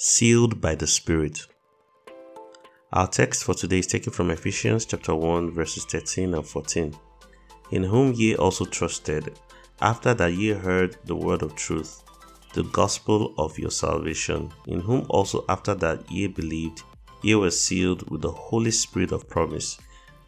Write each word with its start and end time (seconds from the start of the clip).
Sealed 0.00 0.60
by 0.60 0.76
the 0.76 0.86
Spirit. 0.86 1.44
Our 2.92 3.08
text 3.08 3.42
for 3.42 3.52
today 3.52 3.80
is 3.80 3.88
taken 3.88 4.12
from 4.12 4.30
Ephesians 4.30 4.86
chapter 4.86 5.12
1 5.12 5.50
verses 5.50 5.84
13 5.86 6.34
and 6.34 6.46
14. 6.46 6.96
In 7.72 7.82
whom 7.82 8.12
ye 8.12 8.36
also 8.36 8.64
trusted, 8.64 9.36
after 9.80 10.14
that 10.14 10.34
ye 10.34 10.50
heard 10.50 10.96
the 11.06 11.16
word 11.16 11.42
of 11.42 11.56
truth, 11.56 12.04
the 12.54 12.62
gospel 12.62 13.34
of 13.38 13.58
your 13.58 13.72
salvation, 13.72 14.52
in 14.68 14.78
whom 14.78 15.04
also 15.08 15.44
after 15.48 15.74
that 15.74 16.08
ye 16.08 16.28
believed, 16.28 16.84
ye 17.24 17.34
were 17.34 17.50
sealed 17.50 18.08
with 18.08 18.22
the 18.22 18.30
Holy 18.30 18.70
Spirit 18.70 19.10
of 19.10 19.28
promise, 19.28 19.78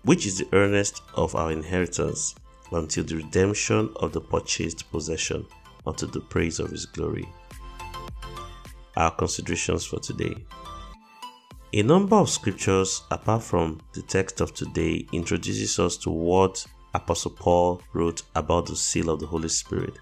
which 0.03 0.27
is 0.27 0.37
the 0.37 0.49
earnest 0.53 1.01
of 1.15 1.37
our 1.37 1.53
inheritance, 1.53 2.35
until 2.73 3.05
the 3.05 3.19
redemption 3.19 3.89
of 4.01 4.13
the 4.13 4.21
purchased 4.21 4.91
possession, 4.91 5.47
unto 5.87 6.07
the 6.07 6.23
praise 6.23 6.59
of 6.59 6.73
his 6.73 6.87
glory 6.87 7.29
our 9.01 9.11
considerations 9.11 9.87
for 9.87 9.99
today. 9.99 10.37
A 11.73 11.83
number 11.83 12.17
of 12.17 12.29
scriptures, 12.29 13.03
apart 13.11 13.43
from 13.43 13.81
the 13.95 14.03
text 14.03 14.41
of 14.43 14.53
today, 14.53 15.07
introduces 15.13 15.79
us 15.79 15.97
to 15.99 16.11
what 16.11 16.65
Apostle 16.95 17.31
Paul 17.31 17.81
wrote 17.95 18.23
about 18.35 18.67
the 18.67 18.77
seal 18.77 19.09
of 19.09 19.21
the 19.21 19.27
Holy 19.27 19.49
Spirit. 19.49 19.95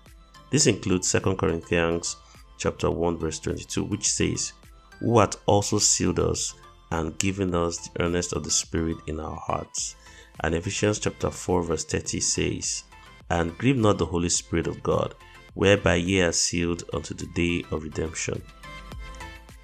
This 0.50 0.66
includes 0.66 1.08
2 1.12 1.36
Corinthians 1.36 2.16
chapter 2.56 2.90
1 2.90 3.18
verse 3.18 3.38
22 3.38 3.84
which 3.84 4.08
says, 4.08 4.52
"Who 4.98 5.18
hath 5.20 5.36
also 5.46 5.78
sealed 5.78 6.18
us 6.18 6.54
and 6.90 7.16
given 7.18 7.54
us 7.54 7.76
the 7.76 8.02
earnest 8.02 8.32
of 8.32 8.42
the 8.42 8.50
Spirit 8.50 8.96
in 9.06 9.20
our 9.20 9.36
hearts." 9.36 9.94
And 10.40 10.54
Ephesians 10.54 10.98
chapter 10.98 11.30
4 11.30 11.62
verse 11.62 11.84
30 11.84 12.20
says, 12.20 12.82
"And 13.30 13.56
grieve 13.58 13.76
not 13.76 13.98
the 13.98 14.06
Holy 14.06 14.30
Spirit 14.30 14.66
of 14.66 14.82
God, 14.82 15.14
whereby 15.54 15.96
ye 15.96 16.20
are 16.22 16.32
sealed 16.32 16.82
unto 16.92 17.14
the 17.14 17.26
day 17.26 17.64
of 17.70 17.84
redemption." 17.84 18.42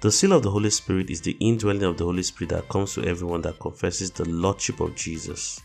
The 0.05 0.11
seal 0.11 0.33
of 0.33 0.43
the 0.43 0.51
Holy 0.51 0.69
Spirit 0.69 1.09
is 1.09 1.19
the 1.19 1.35
indwelling 1.39 1.81
of 1.81 1.97
the 1.97 2.03
Holy 2.03 2.21
Spirit 2.21 2.49
that 2.49 2.69
comes 2.69 2.93
to 2.93 3.03
everyone 3.05 3.41
that 3.41 3.57
confesses 3.57 4.11
the 4.11 4.29
lordship 4.29 4.79
of 4.79 4.95
Jesus. 4.95 5.63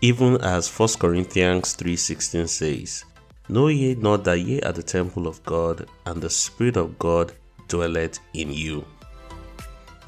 Even 0.00 0.34
as 0.38 0.68
1 0.68 0.98
Corinthians 0.98 1.76
3:16 1.76 2.48
says, 2.48 3.04
Know 3.48 3.68
ye 3.68 3.94
not 3.94 4.24
that 4.24 4.40
ye 4.40 4.60
are 4.62 4.72
the 4.72 4.82
temple 4.82 5.28
of 5.28 5.40
God, 5.44 5.88
and 6.06 6.20
the 6.20 6.28
Spirit 6.28 6.76
of 6.76 6.98
God 6.98 7.32
dwelleth 7.68 8.18
in 8.34 8.52
you. 8.52 8.84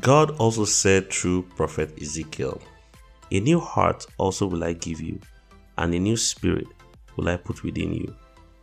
God 0.01 0.33
also 0.41 0.65
said 0.65 1.09
through 1.09 1.45
prophet 1.55 1.97
Ezekiel, 2.03 2.61
A 3.31 3.39
new 3.39 3.61
heart 3.61 4.05
also 4.19 4.47
will 4.49 4.65
I 4.65 4.73
give 4.73 5.01
you, 5.01 5.21
and 5.79 5.95
a 5.95 5.99
new 6.01 6.17
spirit 6.17 6.67
will 7.15 7.29
I 7.29 7.37
put 7.37 7.63
within 7.63 7.93
you. 7.93 8.17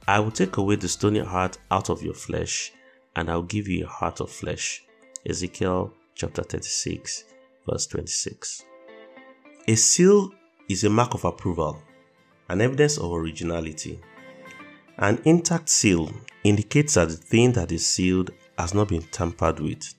I 0.06 0.20
will 0.20 0.32
take 0.32 0.58
away 0.58 0.76
the 0.76 0.90
stony 0.90 1.22
heart 1.22 1.60
out 1.72 1.90
of 1.90 2.04
your 2.04 2.14
flesh, 2.14 2.74
and 3.16 3.30
I'll 3.30 3.42
give 3.44 3.70
you 3.70 3.86
a 3.86 3.88
heart 3.88 4.20
of 4.20 4.30
flesh 4.30 4.84
Ezekiel 5.30 5.94
chapter 6.16 6.42
36, 6.42 7.26
verse 7.70 7.86
26. 7.88 8.64
A 9.68 9.76
seal 9.76 10.32
is 10.70 10.86
a 10.86 10.90
mark 10.90 11.16
of 11.16 11.26
approval, 11.26 11.82
an 12.48 12.62
evidence 12.62 12.98
of 12.98 13.12
originality. 13.12 14.00
An 15.00 15.22
intact 15.26 15.68
seal 15.68 16.10
indicates 16.46 16.94
that 16.94 17.10
the 17.10 17.18
thing 17.18 17.52
that 17.52 17.74
is 17.74 17.86
sealed 17.86 18.32
has 18.58 18.74
not 18.74 18.88
been 18.88 19.02
tampered 19.12 19.60
with. 19.60 19.96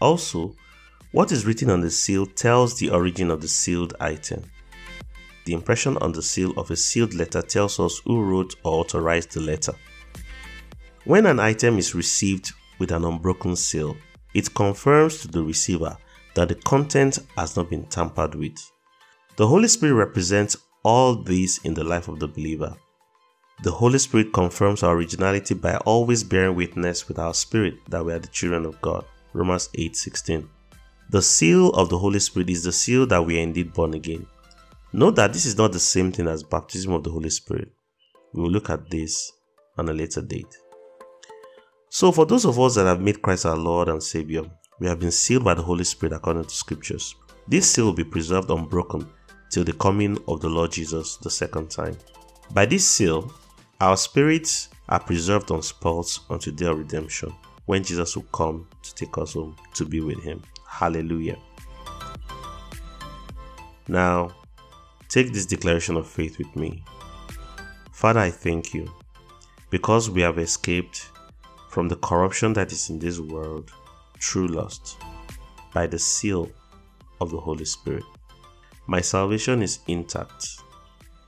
Also, 0.00 0.54
what 1.10 1.32
is 1.32 1.44
written 1.44 1.70
on 1.70 1.80
the 1.80 1.90
seal 1.90 2.24
tells 2.24 2.78
the 2.78 2.90
origin 2.90 3.32
of 3.32 3.40
the 3.40 3.48
sealed 3.48 3.94
item. 3.98 4.44
The 5.46 5.52
impression 5.52 5.96
on 5.96 6.12
the 6.12 6.22
seal 6.22 6.52
of 6.56 6.70
a 6.70 6.76
sealed 6.76 7.12
letter 7.12 7.42
tells 7.42 7.80
us 7.80 8.00
who 8.04 8.22
wrote 8.22 8.54
or 8.62 8.82
authorized 8.82 9.32
the 9.32 9.40
letter. 9.40 9.74
When 11.06 11.26
an 11.26 11.40
item 11.40 11.76
is 11.76 11.92
received 11.92 12.52
with 12.78 12.92
an 12.92 13.04
unbroken 13.04 13.56
seal, 13.56 13.96
it 14.34 14.54
confirms 14.54 15.20
to 15.20 15.28
the 15.28 15.42
receiver 15.42 15.96
that 16.34 16.48
the 16.48 16.54
content 16.56 17.20
has 17.36 17.56
not 17.56 17.70
been 17.70 17.86
tampered 17.86 18.34
with. 18.34 18.58
The 19.36 19.46
Holy 19.46 19.68
Spirit 19.68 19.94
represents 19.94 20.56
all 20.82 21.14
this 21.14 21.58
in 21.58 21.74
the 21.74 21.84
life 21.84 22.08
of 22.08 22.18
the 22.18 22.28
believer. 22.28 22.76
The 23.62 23.70
Holy 23.70 23.98
Spirit 23.98 24.32
confirms 24.32 24.82
our 24.82 24.94
originality 24.94 25.54
by 25.54 25.76
always 25.78 26.24
bearing 26.24 26.56
witness 26.56 27.08
with 27.08 27.18
our 27.18 27.32
spirit 27.32 27.74
that 27.88 28.04
we 28.04 28.12
are 28.12 28.18
the 28.18 28.28
children 28.28 28.66
of 28.66 28.80
God. 28.82 29.04
Romans 29.32 29.70
8:16. 29.74 30.48
The 31.10 31.22
seal 31.22 31.70
of 31.70 31.88
the 31.88 31.98
Holy 31.98 32.18
Spirit 32.18 32.50
is 32.50 32.64
the 32.64 32.72
seal 32.72 33.06
that 33.06 33.24
we 33.24 33.38
are 33.38 33.42
indeed 33.42 33.72
born 33.72 33.94
again. 33.94 34.26
Note 34.92 35.16
that 35.16 35.32
this 35.32 35.46
is 35.46 35.56
not 35.56 35.72
the 35.72 35.80
same 35.80 36.12
thing 36.12 36.28
as 36.28 36.42
baptism 36.42 36.92
of 36.92 37.04
the 37.04 37.10
Holy 37.10 37.30
Spirit. 37.30 37.72
We 38.32 38.42
will 38.42 38.50
look 38.50 38.70
at 38.70 38.90
this 38.90 39.32
on 39.78 39.88
a 39.88 39.92
later 39.92 40.22
date. 40.22 40.56
So, 41.94 42.10
for 42.10 42.26
those 42.26 42.44
of 42.44 42.58
us 42.58 42.74
that 42.74 42.86
have 42.86 43.00
made 43.00 43.22
Christ 43.22 43.46
our 43.46 43.54
Lord 43.54 43.88
and 43.88 44.02
Savior, 44.02 44.42
we 44.80 44.88
have 44.88 44.98
been 44.98 45.12
sealed 45.12 45.44
by 45.44 45.54
the 45.54 45.62
Holy 45.62 45.84
Spirit 45.84 46.12
according 46.12 46.42
to 46.42 46.50
Scriptures. 46.52 47.14
This 47.46 47.70
seal 47.70 47.84
will 47.84 47.92
be 47.92 48.02
preserved 48.02 48.50
unbroken 48.50 49.08
till 49.48 49.62
the 49.62 49.74
coming 49.74 50.18
of 50.26 50.40
the 50.40 50.48
Lord 50.48 50.72
Jesus 50.72 51.18
the 51.18 51.30
second 51.30 51.70
time. 51.70 51.96
By 52.52 52.66
this 52.66 52.84
seal, 52.84 53.32
our 53.80 53.96
spirits 53.96 54.70
are 54.88 54.98
preserved 54.98 55.52
unspoiled 55.52 56.18
unto 56.30 56.50
their 56.50 56.74
redemption, 56.74 57.32
when 57.66 57.84
Jesus 57.84 58.16
will 58.16 58.24
come 58.32 58.66
to 58.82 58.94
take 58.96 59.16
us 59.16 59.34
home 59.34 59.54
to 59.74 59.84
be 59.84 60.00
with 60.00 60.20
Him. 60.20 60.42
Hallelujah. 60.66 61.38
Now, 63.86 64.30
take 65.08 65.32
this 65.32 65.46
declaration 65.46 65.96
of 65.96 66.08
faith 66.08 66.38
with 66.38 66.56
me. 66.56 66.82
Father, 67.92 68.18
I 68.18 68.30
thank 68.30 68.74
you 68.74 68.92
because 69.70 70.10
we 70.10 70.22
have 70.22 70.40
escaped 70.40 71.10
from 71.74 71.88
the 71.88 71.96
corruption 71.96 72.52
that 72.52 72.70
is 72.70 72.88
in 72.88 73.00
this 73.00 73.18
world 73.18 73.72
through 74.22 74.46
lust 74.46 74.96
by 75.72 75.88
the 75.88 75.98
seal 75.98 76.48
of 77.20 77.32
the 77.32 77.36
Holy 77.36 77.64
Spirit. 77.64 78.04
My 78.86 79.00
salvation 79.00 79.60
is 79.60 79.80
intact 79.88 80.58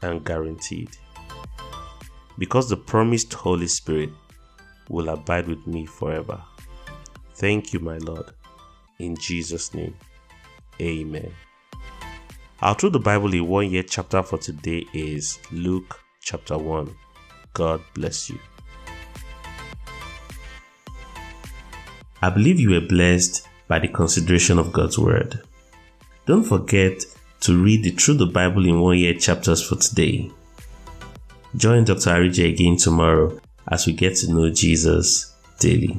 and 0.03 0.25
guaranteed 0.25 0.91
because 2.39 2.71
the 2.71 2.77
promised 2.77 3.35
Holy 3.35 3.67
Spirit 3.67 4.11
will 4.89 5.09
abide 5.09 5.49
with 5.49 5.67
me 5.67 5.85
forever. 5.85 6.41
Thank 7.35 7.73
you, 7.73 7.81
my 7.81 7.99
Lord. 7.99 8.31
In 9.01 9.17
Jesus' 9.17 9.75
name, 9.75 9.97
Amen. 10.81 11.35
Our 12.63 12.77
Through 12.77 12.91
the 12.91 13.01
Bible 13.01 13.35
in 13.35 13.49
one 13.49 13.69
year 13.69 13.83
chapter 13.83 14.23
for 14.23 14.39
today 14.39 14.87
is 14.95 15.41
Luke 15.51 15.99
chapter 16.21 16.57
1. 16.57 16.95
God 17.53 17.81
bless 17.95 18.31
you. 18.31 18.39
I 22.23 22.31
believe 22.31 22.61
you 22.61 22.71
were 22.71 22.81
blessed 22.81 23.47
by 23.69 23.79
the 23.79 23.89
consideration 23.89 24.59
of 24.59 24.73
God's 24.73 24.99
Word. 24.99 25.43
Don't 26.27 26.45
forget 26.45 27.05
to 27.41 27.63
read 27.63 27.85
the 27.85 27.91
Through 27.91 28.15
the 28.15 28.27
Bible 28.27 28.67
in 28.67 28.81
One 28.81 28.99
Year 28.99 29.15
chapters 29.15 29.63
for 29.63 29.77
today. 29.77 30.31
Join 31.57 31.85
Dr. 31.85 32.11
Arije 32.11 32.53
again 32.53 32.77
tomorrow 32.77 33.39
as 33.69 33.87
we 33.87 33.93
get 33.93 34.17
to 34.17 34.33
know 34.33 34.51
Jesus 34.51 35.35
daily. 35.59 35.99